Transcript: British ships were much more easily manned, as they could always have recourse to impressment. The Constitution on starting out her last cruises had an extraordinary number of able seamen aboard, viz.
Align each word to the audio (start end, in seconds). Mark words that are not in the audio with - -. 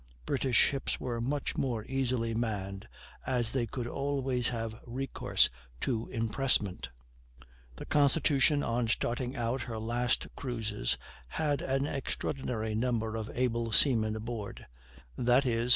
British 0.25 0.55
ships 0.55 0.99
were 0.99 1.21
much 1.21 1.55
more 1.57 1.85
easily 1.85 2.33
manned, 2.33 2.87
as 3.27 3.51
they 3.51 3.67
could 3.67 3.85
always 3.85 4.47
have 4.47 4.73
recourse 4.83 5.47
to 5.79 6.07
impressment. 6.09 6.89
The 7.75 7.85
Constitution 7.85 8.63
on 8.63 8.87
starting 8.87 9.35
out 9.35 9.61
her 9.61 9.77
last 9.77 10.25
cruises 10.35 10.97
had 11.27 11.61
an 11.61 11.85
extraordinary 11.85 12.73
number 12.73 13.15
of 13.15 13.29
able 13.35 13.71
seamen 13.73 14.15
aboard, 14.15 14.65
viz. 15.19 15.69